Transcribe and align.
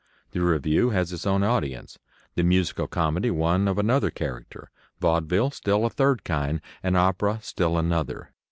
The 0.31 0.41
revue 0.41 0.89
has 0.89 1.13
its 1.13 1.27
own 1.27 1.43
audience, 1.43 1.99
the 2.33 2.41
musical 2.41 2.87
comedy 2.87 3.29
one 3.29 3.67
of 3.67 3.77
another 3.77 4.09
character, 4.09 4.71
vaudeville 4.99 5.51
still 5.51 5.85
a 5.85 5.91
third 5.91 6.23
kind, 6.23 6.59
and 6.81 6.97
opera 6.97 7.37
still 7.43 7.77
another. 7.77 8.31